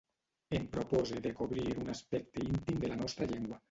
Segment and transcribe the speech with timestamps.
[0.59, 3.59] Em propose de cobrir un aspecte íntim de la nostra llengua.